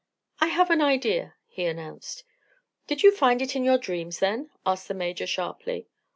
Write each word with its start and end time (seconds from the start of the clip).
"I 0.39 0.47
have 0.47 0.71
an 0.71 0.81
idea," 0.81 1.35
he 1.45 1.65
announced. 1.65 2.23
"Did 2.87 3.03
you 3.03 3.11
find 3.15 3.39
it 3.39 3.55
in 3.55 3.63
your 3.63 3.77
dreams, 3.77 4.17
then?" 4.17 4.49
asked 4.65 4.87
the 4.87 4.95
Major, 4.95 5.27
sharply. 5.27 5.89